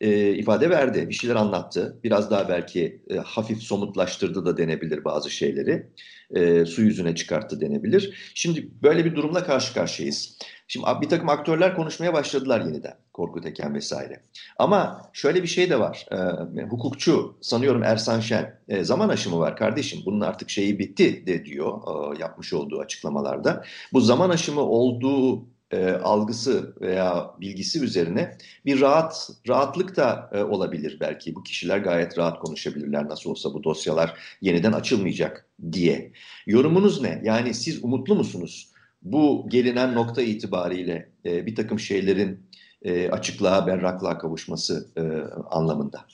E, 0.00 0.32
ifade 0.32 0.70
verdi, 0.70 1.08
bir 1.08 1.14
şeyler 1.14 1.36
anlattı. 1.36 2.00
Biraz 2.04 2.30
daha 2.30 2.48
belki 2.48 3.02
e, 3.10 3.16
hafif 3.16 3.62
somutlaştırdı 3.62 4.44
da 4.44 4.56
denebilir 4.56 5.04
bazı 5.04 5.30
şeyleri. 5.30 5.86
E, 6.34 6.64
su 6.66 6.82
yüzüne 6.82 7.14
çıkarttı 7.14 7.60
denebilir. 7.60 8.32
Şimdi 8.34 8.68
böyle 8.82 9.04
bir 9.04 9.14
durumla 9.14 9.44
karşı 9.44 9.74
karşıyayız. 9.74 10.38
Şimdi 10.70 10.86
bir 11.00 11.08
takım 11.08 11.28
aktörler 11.28 11.76
konuşmaya 11.76 12.12
başladılar 12.12 12.60
yeniden. 12.60 12.94
Korkut 13.12 13.46
Eken 13.46 13.74
vesaire. 13.74 14.20
Ama 14.58 15.10
şöyle 15.12 15.42
bir 15.42 15.48
şey 15.48 15.70
de 15.70 15.80
var. 15.80 16.06
E, 16.12 16.62
hukukçu 16.62 17.36
sanıyorum 17.40 17.82
Ersan 17.82 18.20
Şen 18.20 18.60
e, 18.68 18.84
zaman 18.84 19.08
aşımı 19.08 19.38
var 19.38 19.56
kardeşim. 19.56 20.00
Bunun 20.06 20.20
artık 20.20 20.50
şeyi 20.50 20.78
bitti 20.78 21.26
de 21.26 21.44
diyor 21.44 21.78
e, 21.86 22.20
yapmış 22.20 22.52
olduğu 22.52 22.80
açıklamalarda. 22.80 23.64
Bu 23.92 24.00
zaman 24.00 24.30
aşımı 24.30 24.60
olduğu 24.60 25.44
e, 25.70 25.90
algısı 25.90 26.74
veya 26.80 27.34
bilgisi 27.40 27.84
üzerine 27.84 28.38
bir 28.66 28.80
rahat 28.80 29.30
rahatlık 29.48 29.96
da 29.96 30.30
e, 30.32 30.42
olabilir 30.42 30.96
belki. 31.00 31.34
Bu 31.34 31.42
kişiler 31.42 31.78
gayet 31.78 32.18
rahat 32.18 32.38
konuşabilirler 32.38 33.08
nasıl 33.08 33.30
olsa 33.30 33.54
bu 33.54 33.64
dosyalar 33.64 34.14
yeniden 34.40 34.72
açılmayacak 34.72 35.46
diye. 35.72 36.12
Yorumunuz 36.46 37.02
ne? 37.02 37.20
Yani 37.24 37.54
siz 37.54 37.84
umutlu 37.84 38.14
musunuz? 38.14 38.69
Bu 39.02 39.46
gelinen 39.48 39.94
nokta 39.94 40.22
itibariyle 40.22 41.08
e, 41.24 41.46
bir 41.46 41.54
takım 41.54 41.78
şeylerin 41.78 42.50
e, 42.82 43.10
açıklığa, 43.10 43.66
berraklığa 43.66 44.18
kavuşması 44.18 44.90
e, 44.96 45.02
anlamında. 45.50 46.04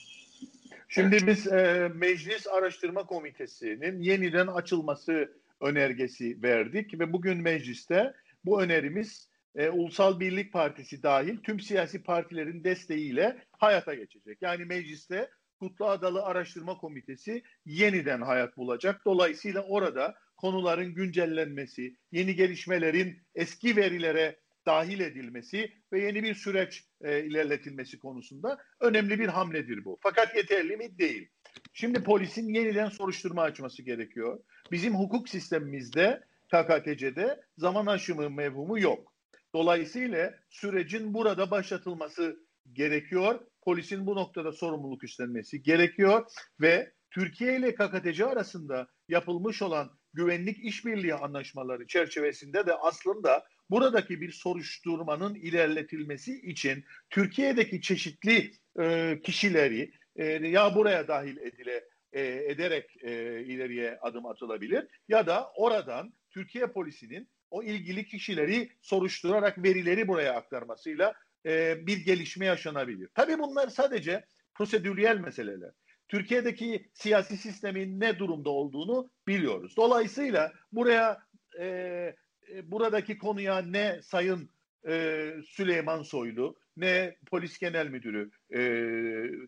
Şimdi 0.89 1.27
biz 1.27 1.47
e, 1.47 1.91
Meclis 1.95 2.47
Araştırma 2.47 3.05
Komitesi'nin 3.05 4.01
yeniden 4.01 4.47
açılması 4.47 5.31
önergesi 5.61 6.43
verdik 6.43 6.99
ve 6.99 7.13
bugün 7.13 7.41
mecliste 7.41 8.13
bu 8.45 8.61
önerimiz 8.61 9.29
e, 9.55 9.69
Ulusal 9.69 10.19
Birlik 10.19 10.53
Partisi 10.53 11.03
dahil 11.03 11.37
tüm 11.37 11.59
siyasi 11.59 12.03
partilerin 12.03 12.63
desteğiyle 12.63 13.37
hayata 13.51 13.93
geçecek. 13.93 14.37
Yani 14.41 14.65
mecliste 14.65 15.29
Kutlu 15.59 15.85
Adalı 15.85 16.23
Araştırma 16.23 16.77
Komitesi 16.77 17.43
yeniden 17.65 18.21
hayat 18.21 18.57
bulacak. 18.57 19.01
Dolayısıyla 19.05 19.61
orada 19.61 20.15
konuların 20.37 20.93
güncellenmesi, 20.93 21.95
yeni 22.11 22.35
gelişmelerin 22.35 23.17
eski 23.35 23.75
verilere 23.75 24.39
dahil 24.65 24.99
edilmesi 24.99 25.71
ve 25.93 26.01
yeni 26.01 26.23
bir 26.23 26.35
süreç 26.35 26.85
e, 27.01 27.23
ilerletilmesi 27.23 27.99
konusunda 27.99 28.57
önemli 28.81 29.19
bir 29.19 29.27
hamledir 29.27 29.85
bu. 29.85 29.99
Fakat 30.01 30.35
yeterli 30.35 30.77
mi? 30.77 30.97
Değil. 30.97 31.29
Şimdi 31.73 32.03
polisin 32.03 32.53
yeniden 32.53 32.89
soruşturma 32.89 33.41
açması 33.41 33.83
gerekiyor. 33.83 34.39
Bizim 34.71 34.95
hukuk 34.95 35.29
sistemimizde 35.29 36.23
KKTC'de 36.47 37.41
zaman 37.57 37.85
aşımı 37.85 38.29
mevhumu 38.29 38.79
yok. 38.79 39.13
Dolayısıyla 39.53 40.33
sürecin 40.49 41.13
burada 41.13 41.51
başlatılması 41.51 42.39
gerekiyor. 42.73 43.39
Polisin 43.61 44.07
bu 44.07 44.15
noktada 44.15 44.51
sorumluluk 44.51 45.03
üstlenmesi 45.03 45.63
gerekiyor 45.63 46.25
ve 46.61 46.91
Türkiye 47.11 47.57
ile 47.57 47.75
KKTC 47.75 48.25
arasında 48.25 48.87
yapılmış 49.09 49.61
olan 49.61 49.96
güvenlik 50.13 50.57
işbirliği 50.59 51.15
anlaşmaları 51.15 51.87
çerçevesinde 51.87 52.65
de 52.65 52.73
aslında 52.73 53.45
buradaki 53.69 54.21
bir 54.21 54.31
soruşturmanın 54.31 55.35
ilerletilmesi 55.35 56.41
için 56.41 56.85
Türkiye'deki 57.09 57.81
çeşitli 57.81 58.51
e, 58.79 59.19
kişileri 59.23 59.91
e, 60.15 60.25
ya 60.25 60.75
buraya 60.75 61.07
dahil 61.07 61.37
edile 61.37 61.83
e, 62.13 62.21
ederek 62.25 63.03
e, 63.03 63.41
ileriye 63.41 63.97
adım 64.01 64.25
atılabilir 64.25 64.87
ya 65.07 65.27
da 65.27 65.51
oradan 65.55 66.13
Türkiye 66.31 66.67
polisinin 66.67 67.29
o 67.51 67.63
ilgili 67.63 68.05
kişileri 68.05 68.69
soruşturarak 68.81 69.63
verileri 69.63 70.07
buraya 70.07 70.33
aktarmasıyla 70.33 71.13
e, 71.45 71.87
bir 71.87 71.97
gelişme 71.97 72.45
yaşanabilir. 72.45 73.09
Tabii 73.13 73.39
bunlar 73.39 73.67
sadece 73.67 74.25
prosedüriyel 74.53 75.17
meseleler. 75.17 75.71
Türkiye'deki 76.07 76.89
siyasi 76.93 77.37
sistemin 77.37 77.99
ne 77.99 78.19
durumda 78.19 78.49
olduğunu 78.49 79.09
biliyoruz. 79.27 79.77
Dolayısıyla 79.77 80.53
buraya 80.71 81.17
e, 81.59 81.65
e, 81.65 82.71
buradaki 82.71 83.17
konuya 83.17 83.61
ne 83.61 84.01
Sayın 84.01 84.49
e, 84.87 85.23
Süleyman 85.45 86.01
Soylu 86.01 86.55
ne 86.77 87.15
Polis 87.25 87.59
Genel 87.59 87.87
Müdürü 87.87 88.31
e, 88.55 88.61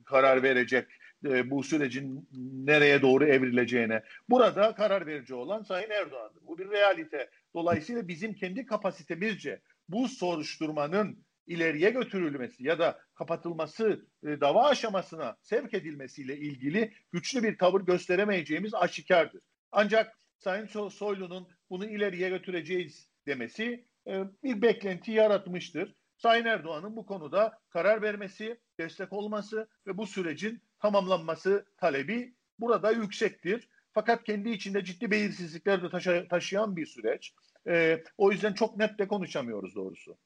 karar 0.05 0.43
verecek 0.43 0.87
e, 1.25 1.49
bu 1.49 1.63
sürecin 1.63 2.29
nereye 2.65 3.01
doğru 3.01 3.25
evrileceğine. 3.25 4.03
Burada 4.29 4.75
karar 4.75 5.07
verici 5.07 5.35
olan 5.35 5.63
Sayın 5.63 5.89
Erdoğan'dır. 5.89 6.41
Bu 6.47 6.57
bir 6.57 6.69
realite. 6.69 7.29
Dolayısıyla 7.53 8.07
bizim 8.07 8.33
kendi 8.33 8.65
kapasitemizce 8.65 9.61
bu 9.89 10.07
soruşturmanın 10.07 11.23
ileriye 11.49 11.89
götürülmesi 11.89 12.63
ya 12.63 12.79
da 12.79 12.99
kapatılması 13.15 14.05
e, 14.23 14.41
dava 14.41 14.67
aşamasına 14.67 15.37
sevk 15.41 15.73
edilmesiyle 15.73 16.37
ilgili 16.37 16.93
güçlü 17.11 17.43
bir 17.43 17.57
tavır 17.57 17.81
gösteremeyeceğimiz 17.81 18.73
aşikardır. 18.73 19.41
Ancak 19.71 20.17
Sayın 20.37 20.89
Soylu'nun 20.89 21.47
bunu 21.69 21.89
ileriye 21.89 22.29
götüreceğiz 22.29 23.09
demesi 23.27 23.85
e, 24.07 24.23
bir 24.43 24.61
beklenti 24.61 25.11
yaratmıştır. 25.11 25.95
Sayın 26.15 26.45
Erdoğan'ın 26.45 26.95
bu 26.95 27.05
konuda 27.05 27.59
karar 27.69 28.01
vermesi, 28.01 28.59
destek 28.79 29.13
olması 29.13 29.67
ve 29.87 29.97
bu 29.97 30.07
sürecin 30.07 30.61
tamamlanması 30.79 31.65
talebi 31.77 32.35
burada 32.59 32.91
yüksektir. 32.91 33.69
Fakat 33.93 34.23
kendi 34.23 34.49
içinde 34.49 34.83
ciddi 34.83 35.11
belirsizlikler 35.11 35.83
de 35.83 35.89
taşı 35.89 36.27
taşıyan 36.29 36.75
bir 36.75 36.85
süreç. 36.85 37.33
E, 37.67 38.03
o 38.17 38.31
yüzden 38.31 38.53
çok 38.53 38.77
net 38.77 38.99
de 38.99 39.07
konuşamıyoruz 39.07 39.75
doğrusu. 39.75 40.17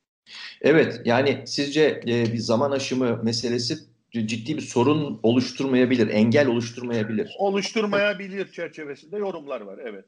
Evet, 0.61 1.01
yani 1.05 1.43
sizce 1.47 2.01
e, 2.07 2.33
bir 2.33 2.37
zaman 2.37 2.71
aşımı 2.71 3.23
meselesi 3.23 3.77
ciddi 4.11 4.57
bir 4.57 4.61
sorun 4.61 5.19
oluşturmayabilir, 5.23 6.07
engel 6.07 6.47
oluşturmayabilir. 6.47 7.35
Oluşturmayabilir 7.37 8.51
çerçevesinde 8.51 9.17
yorumlar 9.17 9.61
var, 9.61 9.79
evet. 9.83 10.05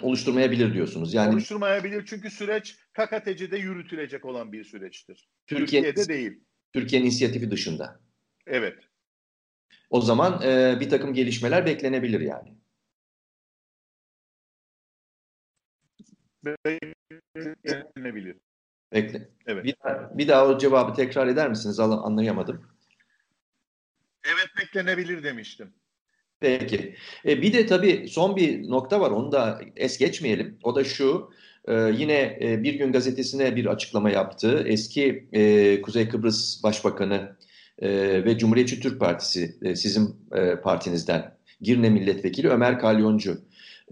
Oluşturmayabilir 0.00 0.74
diyorsunuz. 0.74 1.14
Yani 1.14 1.32
oluşturmayabilir 1.32 2.06
çünkü 2.06 2.30
süreç 2.30 2.76
KKTC'de 2.92 3.56
yürütülecek 3.56 4.24
olan 4.24 4.52
bir 4.52 4.64
süreçtir. 4.64 5.28
Türkiye, 5.46 5.82
Türkiye'de 5.82 6.08
değil. 6.08 6.40
Türkiye'nin 6.72 7.06
inisiyatifi 7.06 7.50
dışında. 7.50 8.00
Evet. 8.46 8.78
O 9.90 10.00
zaman 10.00 10.42
e, 10.42 10.80
bir 10.80 10.90
takım 10.90 11.14
gelişmeler 11.14 11.66
beklenebilir 11.66 12.20
yani. 12.20 12.54
Beklenebilir. 16.66 18.36
Bekle. 18.92 19.28
Evet. 19.46 19.64
Bir, 19.64 19.74
daha, 19.84 20.18
bir 20.18 20.28
daha 20.28 20.46
o 20.48 20.58
cevabı 20.58 20.94
tekrar 20.94 21.26
eder 21.26 21.48
misiniz? 21.48 21.80
Anlayamadım. 21.80 22.62
Evet 24.24 24.48
beklenebilir 24.60 25.22
demiştim. 25.24 25.72
Peki. 26.40 26.96
E, 27.26 27.42
bir 27.42 27.52
de 27.52 27.66
tabii 27.66 28.08
son 28.08 28.36
bir 28.36 28.70
nokta 28.70 29.00
var. 29.00 29.10
Onu 29.10 29.32
da 29.32 29.60
es 29.76 29.98
geçmeyelim. 29.98 30.58
O 30.62 30.74
da 30.74 30.84
şu. 30.84 31.30
E, 31.68 31.74
yine 31.74 32.38
e, 32.42 32.62
Bir 32.62 32.74
Gün 32.74 32.92
Gazetesi'ne 32.92 33.56
bir 33.56 33.66
açıklama 33.66 34.10
yaptı. 34.10 34.64
Eski 34.66 35.28
e, 35.32 35.82
Kuzey 35.82 36.08
Kıbrıs 36.08 36.62
Başbakanı 36.62 37.36
e, 37.78 37.88
ve 38.24 38.38
Cumhuriyetçi 38.38 38.80
Türk 38.80 39.00
Partisi 39.00 39.56
e, 39.62 39.76
sizin 39.76 40.16
e, 40.32 40.56
partinizden 40.56 41.34
Girne 41.60 41.90
Milletvekili 41.90 42.48
Ömer 42.48 42.78
Kalyoncu. 42.78 43.40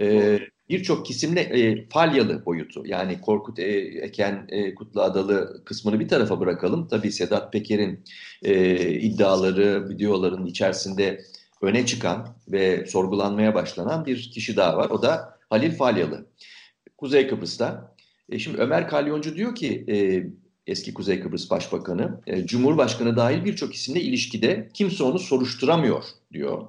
E, 0.00 0.38
birçok 0.70 1.06
kesimle 1.06 1.40
e, 1.40 1.88
falyalı 1.88 2.44
boyutu 2.44 2.82
yani 2.86 3.20
Korkut 3.20 3.58
e, 3.58 3.62
Eken 4.02 4.46
e, 4.48 4.74
Kutlu 4.74 5.02
Adalı 5.02 5.64
kısmını 5.64 6.00
bir 6.00 6.08
tarafa 6.08 6.40
bırakalım. 6.40 6.88
Tabii 6.88 7.12
Sedat 7.12 7.52
Peker'in 7.52 8.04
e, 8.42 8.76
iddiaları, 8.90 9.88
videoların 9.88 10.46
içerisinde 10.46 11.20
öne 11.62 11.86
çıkan 11.86 12.28
ve 12.48 12.86
sorgulanmaya 12.86 13.54
başlanan 13.54 14.06
bir 14.06 14.30
kişi 14.34 14.56
daha 14.56 14.76
var. 14.76 14.90
O 14.90 15.02
da 15.02 15.38
Halil 15.50 15.72
Falyalı. 15.72 16.26
Kuzey 16.98 17.28
Kıbrıs'ta. 17.28 17.94
E, 18.28 18.38
şimdi 18.38 18.58
Ömer 18.58 18.88
Kalyoncu 18.88 19.36
diyor 19.36 19.54
ki 19.54 19.84
e, 19.88 19.96
eski 20.66 20.94
Kuzey 20.94 21.20
Kıbrıs 21.20 21.50
Başbakanı, 21.50 22.20
e, 22.26 22.46
Cumhurbaşkanı 22.46 23.16
dahil 23.16 23.44
birçok 23.44 23.74
isimle 23.74 24.00
ilişkide 24.00 24.68
kimse 24.74 25.04
onu 25.04 25.18
soruşturamıyor 25.18 26.04
diyor 26.32 26.66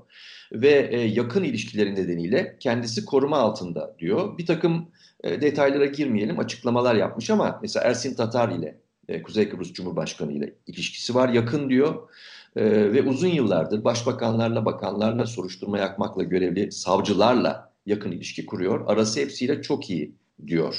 ve 0.51 0.89
e, 0.91 0.99
yakın 0.99 1.43
ilişkileri 1.43 1.95
nedeniyle 1.95 2.57
kendisi 2.59 3.05
koruma 3.05 3.37
altında 3.37 3.95
diyor. 3.99 4.37
Bir 4.37 4.45
takım 4.45 4.87
e, 5.23 5.41
detaylara 5.41 5.85
girmeyelim 5.85 6.39
açıklamalar 6.39 6.95
yapmış 6.95 7.29
ama 7.29 7.59
mesela 7.61 7.89
Ersin 7.89 8.15
Tatar 8.15 8.49
ile 8.49 8.79
e, 9.07 9.21
Kuzey 9.21 9.49
Kıbrıs 9.49 9.73
Cumhurbaşkanı 9.73 10.33
ile 10.33 10.53
ilişkisi 10.67 11.15
var 11.15 11.29
yakın 11.29 11.69
diyor. 11.69 12.09
ve 12.55 13.01
uzun 13.01 13.27
yıllardır 13.27 13.83
başbakanlarla, 13.83 14.65
bakanlarla, 14.65 15.25
soruşturma 15.25 15.77
yakmakla 15.77 16.23
görevli 16.23 16.71
savcılarla 16.71 17.71
yakın 17.85 18.11
ilişki 18.11 18.45
kuruyor. 18.45 18.83
Arası 18.87 19.19
hepsiyle 19.19 19.61
çok 19.61 19.89
iyi 19.89 20.15
diyor. 20.47 20.75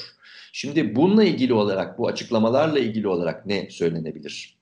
Şimdi 0.52 0.96
bununla 0.96 1.24
ilgili 1.24 1.54
olarak, 1.54 1.98
bu 1.98 2.08
açıklamalarla 2.08 2.78
ilgili 2.78 3.08
olarak 3.08 3.46
ne 3.46 3.70
söylenebilir? 3.70 4.58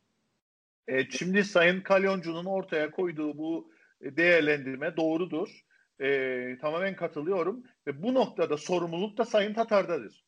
Evet, 0.88 1.06
şimdi 1.18 1.44
Sayın 1.44 1.80
Kalyoncu'nun 1.80 2.44
ortaya 2.44 2.90
koyduğu 2.90 3.38
bu 3.38 3.70
değerlendirme 4.02 4.96
doğrudur. 4.96 5.60
E, 6.00 6.58
tamamen 6.60 6.96
katılıyorum. 6.96 7.62
Ve 7.86 8.02
bu 8.02 8.14
noktada 8.14 8.56
sorumluluk 8.56 9.18
da 9.18 9.24
Sayın 9.24 9.54
Tatar'dadır. 9.54 10.24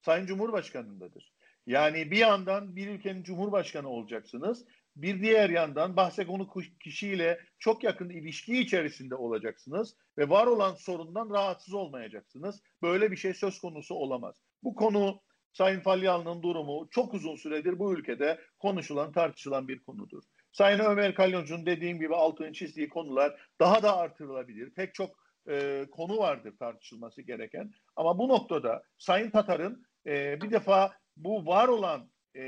Sayın 0.00 0.26
Cumhurbaşkanı'ndadır. 0.26 1.32
Yani 1.66 2.10
bir 2.10 2.16
yandan 2.16 2.76
bir 2.76 2.88
ülkenin 2.88 3.22
Cumhurbaşkanı 3.22 3.88
olacaksınız. 3.88 4.64
Bir 4.96 5.22
diğer 5.22 5.50
yandan 5.50 5.96
bahse 5.96 6.26
konu 6.26 6.50
kişiyle 6.80 7.40
çok 7.58 7.84
yakın 7.84 8.10
ilişki 8.10 8.58
içerisinde 8.58 9.14
olacaksınız 9.14 9.96
ve 10.18 10.28
var 10.28 10.46
olan 10.46 10.74
sorundan 10.74 11.30
rahatsız 11.30 11.74
olmayacaksınız. 11.74 12.62
Böyle 12.82 13.10
bir 13.10 13.16
şey 13.16 13.34
söz 13.34 13.60
konusu 13.60 13.94
olamaz. 13.94 14.42
Bu 14.62 14.74
konu 14.74 15.20
Sayın 15.52 15.80
Falyalı'nın 15.80 16.42
durumu 16.42 16.88
çok 16.90 17.14
uzun 17.14 17.36
süredir 17.36 17.78
bu 17.78 17.94
ülkede 17.94 18.40
konuşulan, 18.58 19.12
tartışılan 19.12 19.68
bir 19.68 19.78
konudur. 19.82 20.22
Sayın 20.52 20.78
Ömer 20.78 21.14
Kalyoncu'nun 21.14 21.66
dediğim 21.66 22.00
gibi 22.00 22.14
altını 22.14 22.52
çizdiği 22.52 22.88
konular 22.88 23.50
daha 23.60 23.82
da 23.82 23.96
artırılabilir. 23.96 24.70
Pek 24.70 24.94
çok 24.94 25.22
e, 25.48 25.86
konu 25.90 26.18
vardır 26.18 26.54
tartışılması 26.58 27.22
gereken. 27.22 27.70
Ama 27.96 28.18
bu 28.18 28.28
noktada 28.28 28.82
Sayın 28.98 29.30
Tatar'ın 29.30 29.86
e, 30.06 30.40
bir 30.42 30.50
defa 30.50 30.92
bu 31.16 31.46
var 31.46 31.68
olan 31.68 32.10
e, 32.36 32.42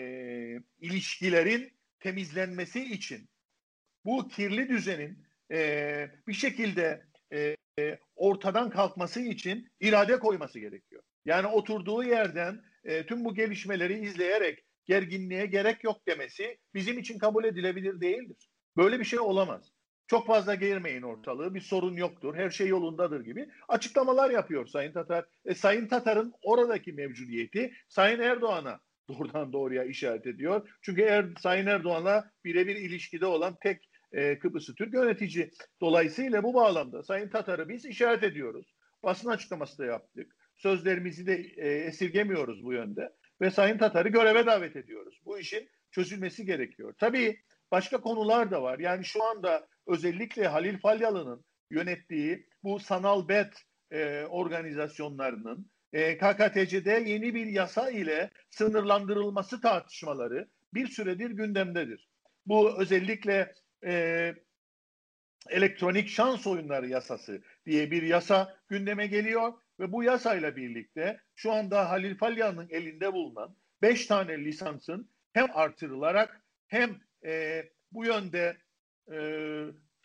ilişkilerin 0.80 1.72
temizlenmesi 2.00 2.84
için 2.84 3.28
bu 4.04 4.28
kirli 4.28 4.68
düzenin 4.68 5.26
e, 5.52 6.10
bir 6.26 6.32
şekilde 6.32 7.04
e, 7.32 7.56
ortadan 8.16 8.70
kalkması 8.70 9.20
için 9.20 9.68
irade 9.80 10.18
koyması 10.18 10.58
gerekiyor. 10.58 11.02
Yani 11.24 11.46
oturduğu 11.46 12.04
yerden 12.04 12.62
e, 12.84 13.06
tüm 13.06 13.24
bu 13.24 13.34
gelişmeleri 13.34 13.98
izleyerek 13.98 14.64
gerginliğe 14.84 15.46
gerek 15.46 15.84
yok 15.84 16.06
demesi 16.06 16.58
bizim 16.74 16.98
için 16.98 17.18
kabul 17.18 17.44
edilebilir 17.44 18.00
değildir. 18.00 18.50
Böyle 18.76 19.00
bir 19.00 19.04
şey 19.04 19.20
olamaz. 19.20 19.72
Çok 20.06 20.26
fazla 20.26 20.54
girmeyin 20.54 21.02
ortalığı, 21.02 21.54
bir 21.54 21.60
sorun 21.60 21.96
yoktur, 21.96 22.34
her 22.34 22.50
şey 22.50 22.68
yolundadır 22.68 23.20
gibi 23.20 23.48
açıklamalar 23.68 24.30
yapıyor 24.30 24.66
Sayın 24.66 24.92
Tatar. 24.92 25.24
E, 25.44 25.54
Sayın 25.54 25.88
Tatar'ın 25.88 26.32
oradaki 26.42 26.92
mevcudiyeti 26.92 27.72
Sayın 27.88 28.20
Erdoğan'a 28.20 28.80
doğrudan 29.08 29.52
doğruya 29.52 29.84
işaret 29.84 30.26
ediyor. 30.26 30.68
Çünkü 30.82 31.02
er, 31.02 31.26
Sayın 31.40 31.66
Erdoğan'la 31.66 32.30
birebir 32.44 32.76
ilişkide 32.76 33.26
olan 33.26 33.56
tek 33.62 33.90
e, 34.12 34.38
Kıbrıs'ı 34.38 34.74
Türk 34.74 34.94
yönetici. 34.94 35.50
Dolayısıyla 35.80 36.42
bu 36.42 36.54
bağlamda 36.54 37.02
Sayın 37.02 37.28
Tatar'ı 37.28 37.68
biz 37.68 37.84
işaret 37.84 38.22
ediyoruz. 38.22 38.74
Basın 39.02 39.28
açıklaması 39.28 39.78
da 39.78 39.84
yaptık. 39.84 40.36
Sözlerimizi 40.56 41.26
de 41.26 41.34
e, 41.56 41.68
esirgemiyoruz 41.68 42.64
bu 42.64 42.72
yönde 42.72 43.12
ve 43.40 43.50
Sayın 43.50 43.78
Tatar'ı 43.78 44.08
göreve 44.08 44.46
davet 44.46 44.76
ediyoruz. 44.76 45.20
Bu 45.24 45.38
işin 45.38 45.68
çözülmesi 45.90 46.46
gerekiyor. 46.46 46.94
Tabii 46.98 47.40
başka 47.70 48.00
konular 48.00 48.50
da 48.50 48.62
var. 48.62 48.78
Yani 48.78 49.04
şu 49.04 49.24
anda 49.24 49.68
özellikle 49.86 50.46
Halil 50.46 50.78
Falyalı'nın 50.78 51.44
yönettiği 51.70 52.46
bu 52.62 52.78
sanal 52.78 53.28
bet 53.28 53.64
e, 53.90 54.24
organizasyonlarının 54.24 55.70
e, 55.92 56.18
KKTC'de 56.18 57.04
yeni 57.06 57.34
bir 57.34 57.46
yasa 57.46 57.90
ile 57.90 58.30
sınırlandırılması 58.50 59.60
tartışmaları 59.60 60.48
bir 60.74 60.86
süredir 60.86 61.30
gündemdedir. 61.30 62.08
Bu 62.46 62.80
özellikle 62.80 63.54
e, 63.84 64.34
elektronik 65.48 66.08
şans 66.08 66.46
oyunları 66.46 66.88
yasası 66.88 67.42
diye 67.66 67.90
bir 67.90 68.02
yasa 68.02 68.56
gündeme 68.68 69.06
geliyor 69.06 69.52
ve 69.80 69.92
bu 69.92 70.02
yasayla 70.02 70.56
birlikte 70.56 71.20
şu 71.34 71.52
anda 71.52 71.90
Halil 71.90 72.16
Falyan'ın 72.16 72.68
elinde 72.70 73.12
bulunan 73.12 73.56
5 73.82 74.06
tane 74.06 74.44
lisansın 74.44 75.10
hem 75.32 75.46
artırılarak 75.54 76.44
hem 76.66 77.00
e, 77.24 77.64
bu 77.92 78.04
yönde 78.04 78.56
e, 79.12 79.18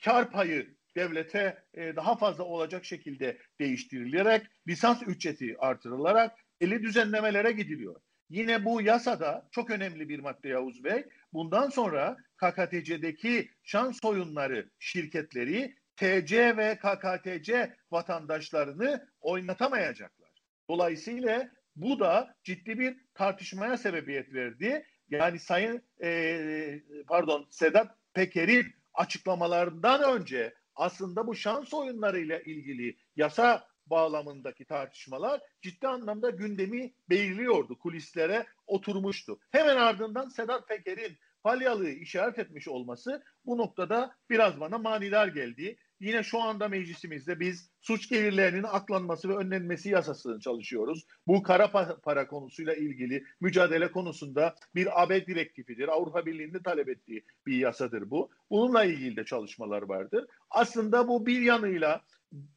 kar 0.03 0.31
payı 0.31 0.75
devlete 0.95 1.63
e, 1.73 1.95
daha 1.95 2.15
fazla 2.15 2.43
olacak 2.43 2.85
şekilde 2.85 3.37
değiştirilerek 3.59 4.47
lisans 4.67 5.01
ücreti 5.07 5.55
artırılarak 5.59 6.39
eli 6.61 6.83
düzenlemelere 6.83 7.51
gidiliyor. 7.51 8.01
Yine 8.29 8.65
bu 8.65 8.81
yasada 8.81 9.47
çok 9.51 9.69
önemli 9.69 10.09
bir 10.09 10.19
madde 10.19 10.47
Yavuz 10.49 10.83
Bey. 10.83 11.05
Bundan 11.33 11.69
sonra 11.69 12.17
KKTC'deki 12.37 13.49
şans 13.63 13.99
oyunları 14.03 14.69
şirketleri 14.79 15.75
TC 15.99 16.57
ve 16.57 16.77
KKTC 16.77 17.75
vatandaşlarını 17.91 19.07
oynatamayacaklar. 19.21 20.29
Dolayısıyla 20.69 21.49
bu 21.75 21.99
da 21.99 22.35
ciddi 22.43 22.79
bir 22.79 22.97
tartışmaya 23.13 23.77
sebebiyet 23.77 24.33
verdi. 24.33 24.85
Yani 25.09 25.39
Sayın 25.39 25.81
e, 26.03 26.81
pardon 27.07 27.47
Sedat 27.49 27.95
Peker'in 28.13 28.65
açıklamalarından 28.93 30.19
önce 30.19 30.53
aslında 30.75 31.27
bu 31.27 31.35
şans 31.35 31.73
oyunlarıyla 31.73 32.39
ilgili 32.39 32.97
yasa 33.15 33.67
bağlamındaki 33.85 34.65
tartışmalar 34.65 35.41
ciddi 35.61 35.87
anlamda 35.87 36.29
gündemi 36.29 36.93
belirliyordu. 37.09 37.79
Kulislere 37.79 38.45
oturmuştu. 38.67 39.39
Hemen 39.51 39.77
ardından 39.77 40.29
Sedat 40.29 40.67
Peker'in 40.67 41.17
Falyalı'yı 41.43 41.95
işaret 41.95 42.39
etmiş 42.39 42.67
olması 42.67 43.23
bu 43.45 43.57
noktada 43.57 44.15
biraz 44.29 44.59
bana 44.59 44.77
manidar 44.77 45.27
geldi. 45.27 45.77
Yine 45.99 46.23
şu 46.23 46.41
anda 46.41 46.67
meclisimizde 46.67 47.39
biz 47.39 47.71
suç 47.81 48.09
gelirlerinin 48.09 48.63
aklanması 48.63 49.29
ve 49.29 49.35
önlenmesi 49.35 49.89
yasasını 49.89 50.39
çalışıyoruz. 50.39 51.05
Bu 51.27 51.43
kara 51.43 51.71
para 52.03 52.27
konusuyla 52.27 52.73
ilgili 52.73 53.23
mücadele 53.41 53.91
konusunda 53.91 54.55
bir 54.75 55.03
AB 55.03 55.27
direktifidir. 55.27 55.87
Avrupa 55.87 56.25
Birliği'nin 56.25 56.63
talep 56.63 56.89
ettiği 56.89 57.25
bir 57.47 57.57
yasadır 57.57 58.09
bu. 58.09 58.31
Bununla 58.49 58.83
ilgili 58.83 59.15
de 59.15 59.25
çalışmalar 59.25 59.81
vardır. 59.81 60.25
Aslında 60.49 61.07
bu 61.07 61.25
bir 61.25 61.41
yanıyla 61.41 62.01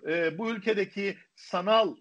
e, 0.07 0.39
bu 0.39 0.51
ülkedeki 0.51 1.17
sanal 1.37 1.97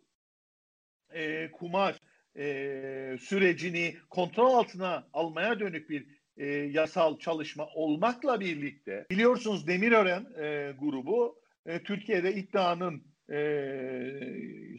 e, 1.09 1.51
kumar 1.51 1.99
e, 2.37 3.17
sürecini 3.21 3.95
kontrol 4.09 4.53
altına 4.53 5.07
almaya 5.13 5.59
dönük 5.59 5.89
bir 5.89 6.20
e, 6.37 6.45
yasal 6.47 7.19
çalışma 7.19 7.67
olmakla 7.67 8.39
birlikte 8.39 9.05
biliyorsunuz 9.09 9.67
Demirören 9.67 10.25
e, 10.37 10.73
grubu 10.79 11.41
e, 11.65 11.83
Türkiye'de 11.83 12.33
iddianın 12.35 13.03
e, 13.31 13.39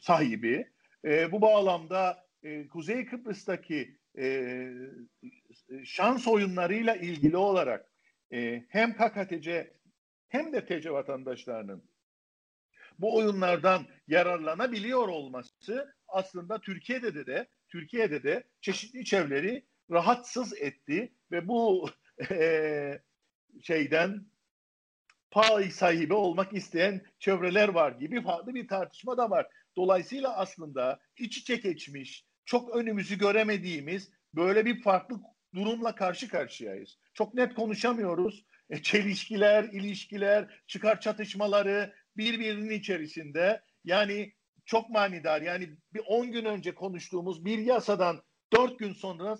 sahibi. 0.03 0.73
E, 1.05 1.33
bu 1.33 1.41
bağlamda 1.41 2.27
e, 2.43 2.69
Kuzey 2.69 3.07
Kıbrıs'taki 3.07 3.97
e, 4.19 4.69
şans 5.85 6.29
oyunlarıyla 6.29 6.97
ilgili 6.97 7.37
olarak 7.37 7.93
e, 8.33 8.65
hem 8.69 8.93
KKTC 8.93 9.73
hem 10.29 10.53
de 10.53 10.67
TC 10.67 10.91
vatandaşlarının 10.91 11.85
bu 12.99 13.17
oyunlardan 13.17 13.87
yararlanabiliyor 14.09 15.09
olması 15.09 15.95
aslında 16.09 16.61
Türkiye'de 16.61 17.15
de, 17.15 17.27
de 17.27 17.49
Türkiye'de 17.69 18.23
de 18.23 18.45
çeşitli 18.61 19.05
çevreleri 19.05 19.67
rahatsız 19.91 20.55
etti 20.55 21.13
ve 21.33 21.49
bu 21.49 21.91
e, 22.31 23.01
şeyden 23.63 24.27
pay 25.31 25.71
sahibi 25.71 26.15
olmak 26.15 26.53
isteyen 26.53 27.03
çevreler 27.19 27.69
var 27.69 27.93
gibi 27.93 28.23
farklı 28.23 28.55
bir 28.55 28.69
tartışma 28.69 29.17
da 29.17 29.31
var. 29.31 29.47
Dolayısıyla 29.77 30.37
aslında 30.37 31.01
iç 31.17 31.39
içe 31.39 31.57
geçmiş, 31.57 32.27
çok 32.45 32.77
önümüzü 32.77 33.19
göremediğimiz 33.19 34.11
böyle 34.35 34.65
bir 34.65 34.83
farklı 34.83 35.21
durumla 35.55 35.95
karşı 35.95 36.29
karşıyayız. 36.29 36.99
Çok 37.15 37.35
net 37.35 37.55
konuşamıyoruz. 37.55 38.45
E, 38.71 38.83
çelişkiler, 38.83 39.65
ilişkiler, 39.65 40.63
çıkar 40.67 41.01
çatışmaları 41.01 41.95
birbirinin 42.17 42.71
içerisinde. 42.71 43.63
Yani 43.85 44.33
çok 44.65 44.91
manidar. 44.91 45.43
Yani 45.43 45.71
bir 45.95 46.03
10 46.07 46.33
gün 46.33 46.45
önce 46.45 46.75
konuştuğumuz 46.75 47.45
bir 47.45 47.59
yasadan 47.59 48.23
4 48.53 48.79
gün 48.79 48.93
sonra 48.93 49.37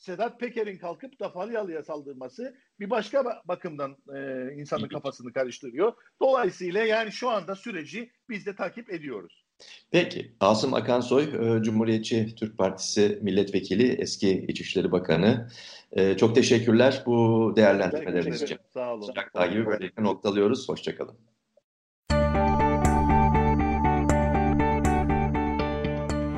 Sedat 0.00 0.40
Peker'in 0.40 0.78
kalkıp 0.78 1.20
da 1.20 1.28
Falyalı'ya 1.28 1.82
saldırması 1.82 2.56
bir 2.80 2.90
başka 2.90 3.42
bakımdan 3.44 3.96
e, 4.16 4.52
insanın 4.54 4.88
kafasını 4.88 5.32
karıştırıyor. 5.32 5.92
Dolayısıyla 6.20 6.84
yani 6.84 7.12
şu 7.12 7.30
anda 7.30 7.54
süreci 7.54 8.10
biz 8.28 8.46
de 8.46 8.56
takip 8.56 8.90
ediyoruz. 8.90 9.44
Peki, 9.90 10.34
Asım 10.40 10.74
Akansoy, 10.74 11.22
e, 11.22 11.62
Cumhuriyetçi 11.62 12.34
Türk 12.34 12.58
Partisi 12.58 13.18
Milletvekili, 13.22 13.92
eski 13.92 14.30
İçişleri 14.30 14.92
Bakanı. 14.92 15.48
E, 15.92 16.16
çok 16.16 16.34
teşekkürler 16.34 17.02
bu 17.06 17.52
değerlendirmeleriniz 17.56 18.42
için. 18.42 18.58
Sağ 18.74 18.94
olun. 18.94 19.06
Sıcak 19.06 19.32
takibi 19.32 19.66
böylelikle 19.66 20.02
noktalıyoruz. 20.02 20.68
Hoşçakalın. 20.68 21.16